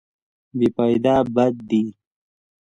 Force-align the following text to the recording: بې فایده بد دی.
بې 0.57 0.67
فایده 0.75 1.15
بد 1.35 1.53
دی. 1.69 1.83